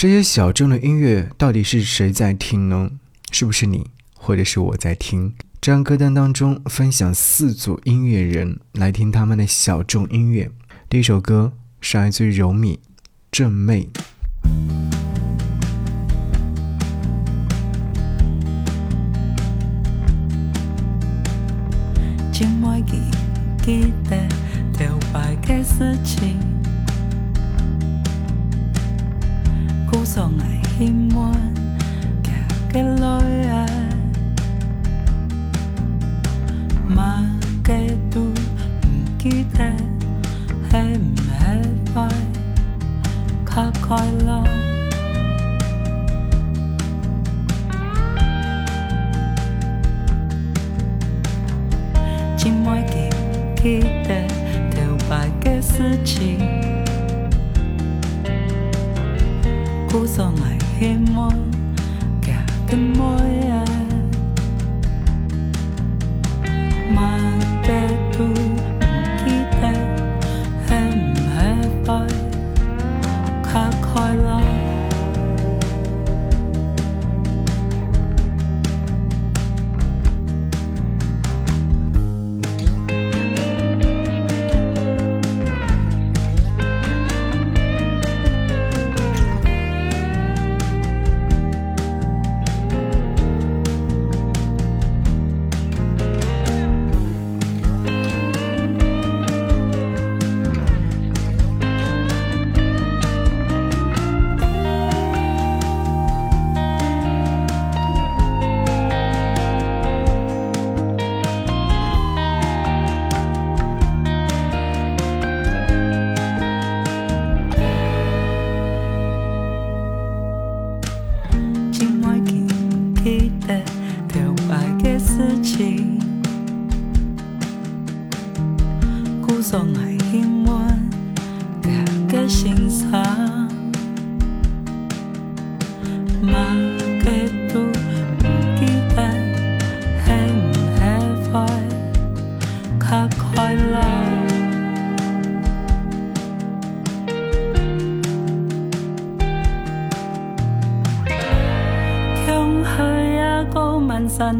[0.00, 2.90] 这些小众的音乐到底是谁在听呢？
[3.32, 5.34] 是不是你，或者是我在听？
[5.60, 10.50] 这张歌单当中分享四组音乐人来听他们的小众音乐。
[10.88, 11.52] 第一首歌
[11.82, 12.80] 是来自柔米
[13.30, 13.90] 正妹。
[23.62, 24.16] 记得
[24.72, 26.38] 头摆的事情，
[29.90, 30.44] 故乡的
[30.78, 31.32] 希望，
[32.72, 33.08] 行过来
[33.48, 33.66] 啊，
[36.86, 37.24] 嘛
[37.64, 37.72] 个
[38.10, 38.32] 都唔
[39.18, 39.58] 记得，
[40.70, 41.32] 系唔系
[41.92, 42.08] 快，
[43.44, 44.59] 较快乐。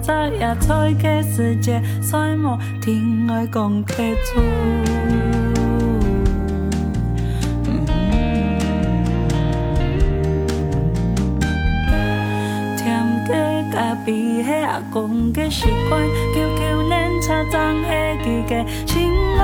[0.00, 4.40] 在野菜的世界，再无天爱讲客处。
[12.78, 12.84] 听
[13.26, 13.34] 过
[13.70, 16.00] 隔壁的阿公的习惯，
[16.34, 16.92] 叫叫恁
[17.22, 17.88] 车站的
[18.24, 19.42] 记个亲爱，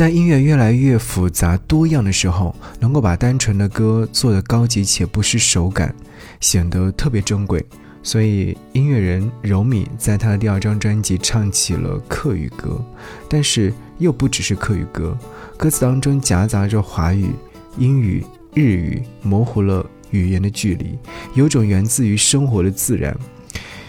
[0.00, 5.94] 在音乐越来越复杂多样的时候，能够把单纯的歌做得高级且不失手感，
[6.40, 7.62] 显得特别珍贵。
[8.02, 12.82] 所以，音乐人柔米在他的第二张专辑唱起了客语歌，
[13.28, 15.14] 但是又不只是客语歌，
[15.58, 17.34] 歌词当中夹杂着华语、
[17.76, 18.24] 英语、
[18.54, 20.98] 日语，模糊了语言的距离，
[21.34, 23.14] 有种源自于生活的自然。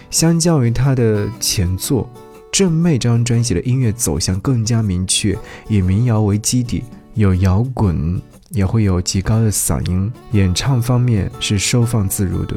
[0.10, 2.12] 相较于他的前作。
[2.52, 5.38] 正妹这张专辑的音乐走向更加明确，
[5.70, 10.12] 以民谣为基底，有摇滚，也会有极高的嗓音。
[10.34, 12.56] 演唱方面是收放自如的，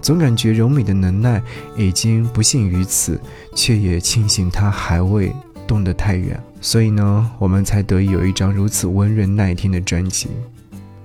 [0.00, 1.42] 总感觉柔美的能耐
[1.76, 3.20] 已经不限于此，
[3.54, 5.32] 却也庆幸她还未
[5.66, 6.40] 动得太远。
[6.60, 10.28] 所以呢，我们才得以有一张如此温润耐听的专辑。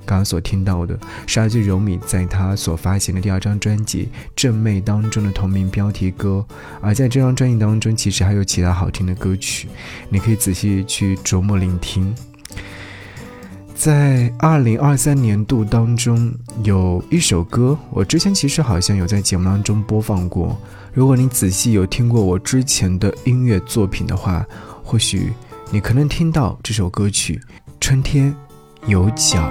[0.07, 4.05] 刚刚所听到的是来自柔米在他所发行的第二张专辑
[4.35, 6.43] 《正妹》当中的同名标题歌，
[6.81, 9.67] 而在这张专辑当中，其实还有其他好听的歌曲，
[10.07, 12.15] 你可以仔细去琢磨聆听。
[13.75, 16.33] 在二零二三年度当中，
[16.63, 20.59] 有一首歌，我之前其实好像有在节目当中播放过。
[20.93, 24.43] 如果你仔细有听过我之前的音乐作品的话，
[24.83, 25.31] 或许
[25.69, 27.39] 你可能听到这首歌曲
[27.79, 28.33] 《春天
[28.87, 29.43] 有脚》。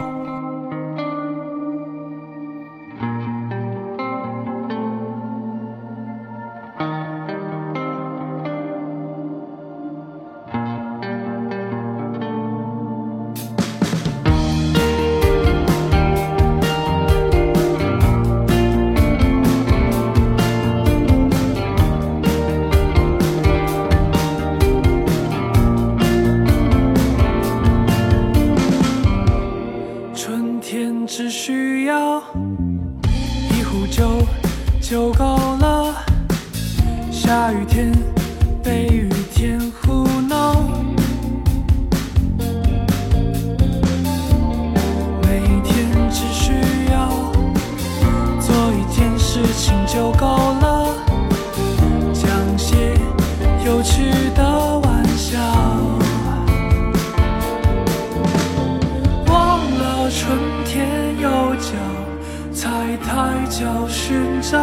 [63.56, 64.58] 抬脚寻找，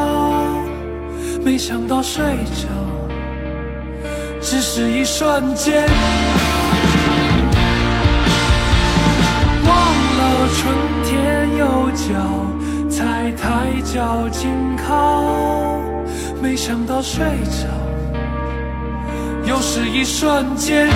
[1.44, 2.24] 没想到睡
[2.54, 2.68] 着，
[4.40, 5.90] 只是一瞬间。
[9.66, 12.14] 忘了春天有脚，
[12.88, 14.52] 才抬脚紧
[14.88, 15.24] 靠，
[16.40, 17.66] 没想到睡着，
[19.44, 20.88] 又是一瞬间。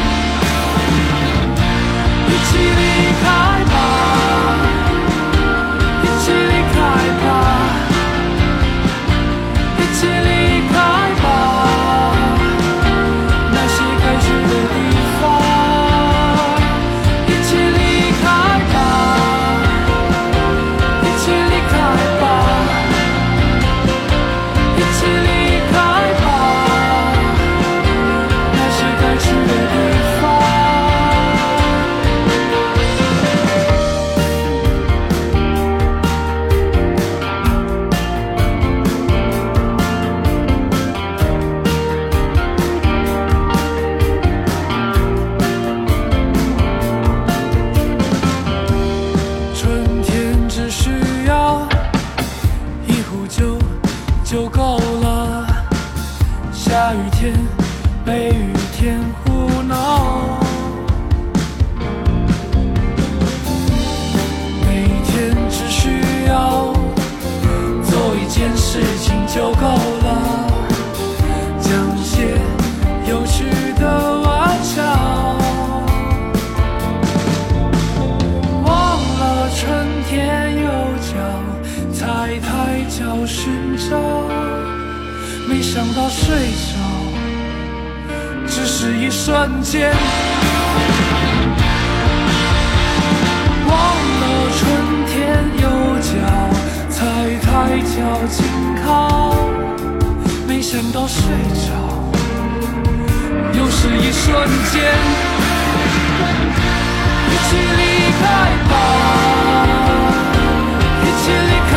[2.29, 3.25] 一起离开
[3.65, 3.75] 吧，
[6.03, 6.77] 一起离开
[7.25, 7.46] 吧，
[83.27, 83.99] 寻找，
[85.49, 86.33] 没想到睡
[86.71, 86.79] 着，
[88.47, 89.91] 只是一瞬间。
[93.67, 93.75] 忘
[94.21, 94.59] 了春
[95.05, 95.13] 天
[95.61, 95.65] 有
[95.99, 96.09] 脚，
[96.89, 96.95] 踩
[97.43, 97.45] 抬
[97.81, 97.95] 脚
[98.29, 98.45] 紧
[98.85, 99.35] 靠，
[100.47, 101.21] 没想到睡
[101.67, 101.67] 着，
[103.53, 104.75] 又是一瞬间。
[107.29, 107.81] 一起离
[108.19, 108.23] 开
[108.69, 108.73] 吧，
[111.03, 111.75] 一起离开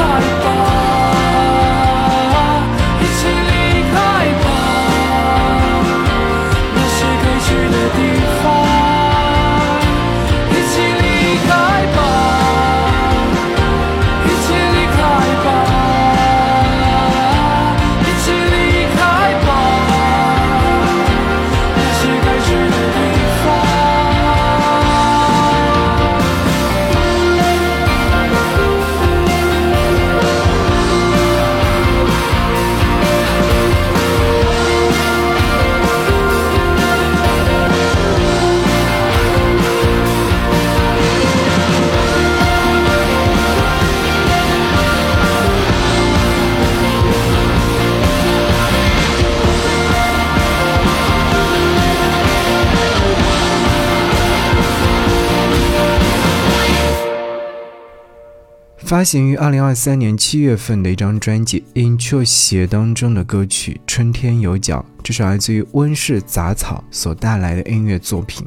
[59.01, 68.47] 发行于二零二三年七月份的一张专辑《Intro 写》当中的歌曲《春天有脚》，这是来自于温室杂草所带来的音乐作品。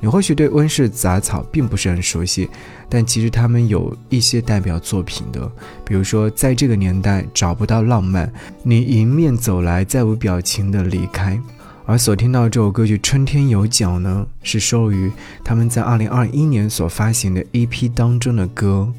[0.00, 2.50] 你或许对温室杂草并不是很熟悉，
[2.88, 5.48] 但其实他们有一些代表作品的，
[5.84, 8.26] 比如说《在这个年代找不到浪漫》，
[8.64, 11.40] 你迎面走来，再无表情的离开。
[11.86, 15.12] 而所听到这首歌曲《春天有脚》呢，是收录于
[15.44, 18.92] 他们在二零二一年所发行的 EP 当中的歌。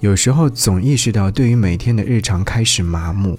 [0.00, 3.38] 有时候总意识到，对于每天的日常开始麻木，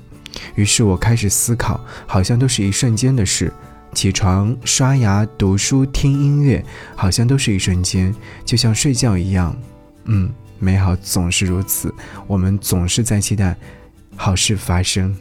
[0.56, 3.54] 于是我开始思考，好像都是一瞬间的事。
[3.94, 6.64] 起床、刷牙、读书、听音乐，
[6.96, 9.56] 好像都是一瞬间，就像睡觉一样。
[10.06, 11.94] 嗯，美好总是如此，
[12.26, 13.56] 我们总是在期待
[14.16, 15.16] 好事发生，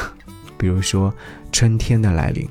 [0.58, 1.14] 比如说
[1.52, 2.48] 春天的来临。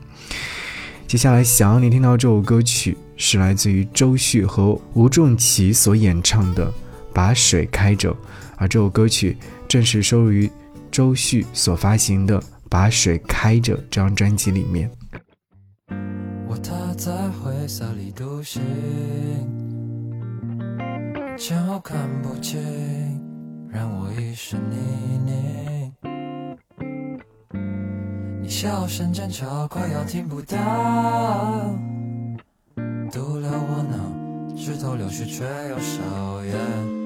[1.08, 6.72] 接下来想要你听到这首歌曲，是来自于周旭和吴仲奇所演唱的。
[7.18, 8.16] 把水开着，
[8.58, 9.36] 而这首歌曲
[9.68, 10.48] 正是收录于
[10.92, 14.88] 周旭所发行的《把水开着》这张专辑里面。
[16.48, 18.62] 我踏在灰色里独行，
[21.36, 22.62] 前后看不清，
[23.68, 25.34] 让我一时泥泞。
[28.44, 30.56] 你笑声尖叫，快要听不到。
[33.12, 36.97] 毒了我脑，直头流血却又少烟。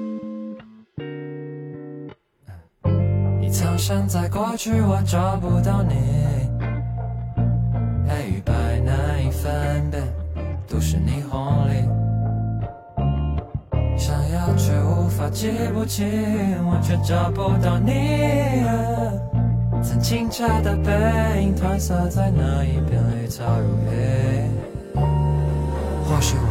[3.62, 5.94] 你藏身在过去，我找不到你。
[8.08, 10.02] 黑与白难以分辨，
[10.68, 11.88] 都市霓虹里。
[13.96, 16.04] 想要却无法记不清，
[16.66, 18.64] 我却找不到你。
[19.80, 20.90] 曾经家的背
[21.40, 24.50] 影褪色在那一片绿草如茵。
[26.04, 26.50] 或许我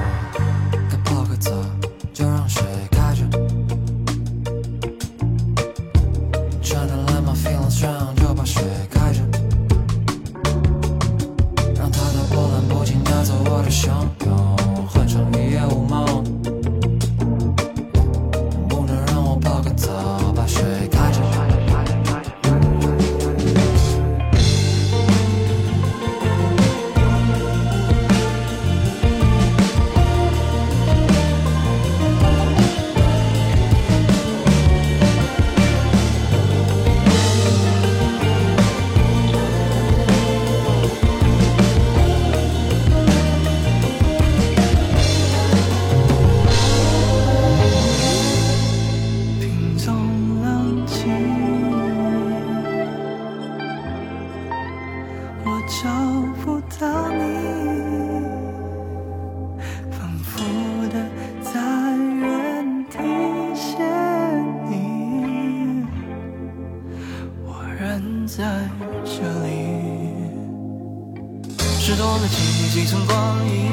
[72.72, 73.70] 几寸光阴，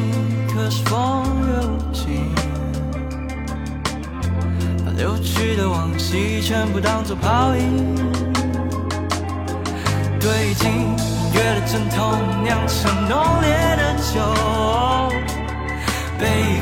[0.52, 2.34] 可是风流情。
[4.84, 7.94] 把流去的往昔全部当作泡影，
[10.18, 10.96] 对镜音
[11.32, 14.20] 乐的阵痛酿成浓烈的酒，
[16.18, 16.60] 杯一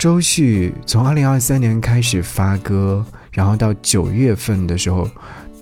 [0.00, 5.06] 周旭从二零二三年开始发歌，然后到九月份的时候，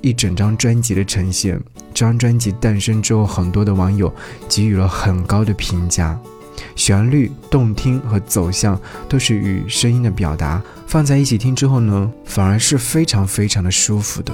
[0.00, 1.60] 一整张专辑的呈现。
[1.92, 4.14] 这张专辑诞生之后，很多的网友
[4.48, 6.16] 给予了很高的评价，
[6.76, 14.32] 旋律动听和走向都是与声音的表达放在一起听之后呢，反而是非常非常的舒服的。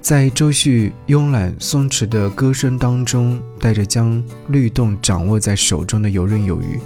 [0.00, 6.80] 在周旭慵懒松弛的歌声当中，带着将律动掌握在手中的游刃有余。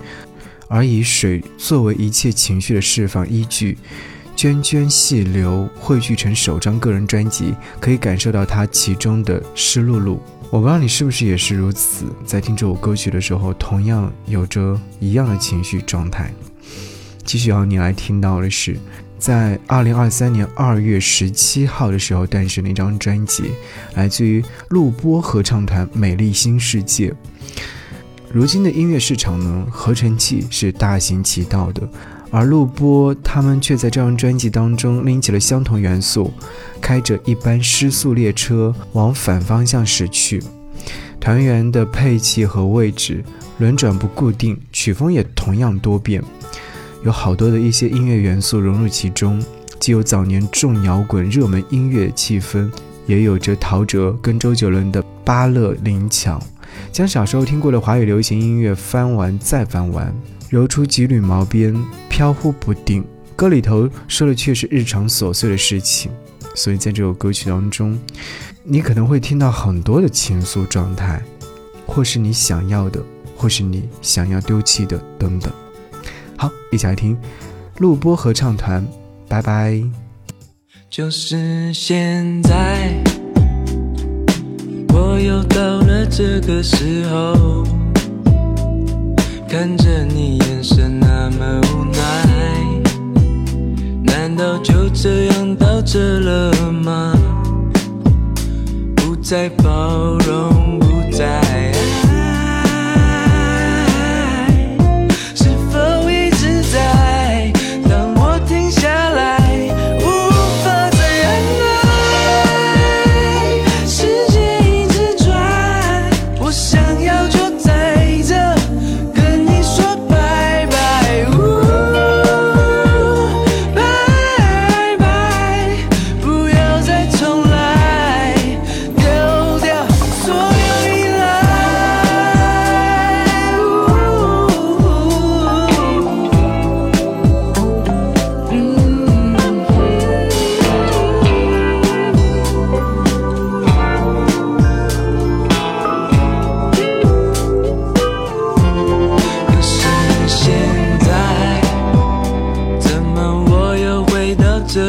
[0.68, 3.76] 而以水作为一切情绪的释放依据，
[4.36, 10.18] 涓涓细流汇聚成首张个人专辑，可以感受到它其中的湿漉漉。
[10.50, 16.32] 我不知道你是不是也是如此，在听这首歌曲的时候，同样有着一样的情绪状态。
[17.24, 18.78] 继续要你来听到的是，
[19.18, 23.50] 在二零二三年二月十七号的时候诞生的一张专辑，
[23.94, 27.10] 来自于录播合唱团《美丽新世界》。
[28.30, 31.88] 如今的音乐市场呢，合成器是大行其道的，
[32.30, 36.30] 而录播他们却在这张专辑当中拎起了相同元素，
[36.80, 40.42] 开着一班失速列车往反方向驶去。
[41.18, 43.24] 团员的配器和位置
[43.58, 46.22] 轮转不固定，曲风也同样多变，
[47.04, 49.42] 有好多的一些音乐元素融入其中，
[49.80, 52.70] 既有早年重摇滚热门音乐气氛。
[53.06, 56.38] 也有着陶喆跟周杰伦的巴乐灵巧，
[56.92, 60.12] 将小时候听过的华语流行音乐翻完再翻完，
[60.50, 61.74] 揉出几缕毛边，
[62.08, 63.04] 飘忽不定。
[63.36, 66.10] 歌里头说的却是日常琐碎的事情，
[66.54, 67.96] 所以在这首歌曲当中，
[68.64, 71.22] 你可能会听到很多的情愫状态，
[71.86, 73.00] 或是你想要的，
[73.36, 75.52] 或是你想要丢弃的等等。
[76.36, 77.16] 好，一起来听
[77.78, 78.84] 录播合唱团，
[79.28, 79.80] 拜拜。
[80.90, 82.92] 就是现在，
[84.88, 87.62] 我又到这个时候，
[89.48, 91.98] 看着你眼神那么无奈，
[94.02, 97.12] 难道就这样到这了吗？
[98.96, 100.77] 不再包容，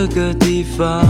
[0.09, 1.08] 个地方？